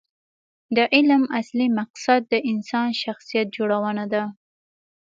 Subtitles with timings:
[0.75, 4.23] د علم اصلي مقصد د انسان شخصیت جوړونه ده.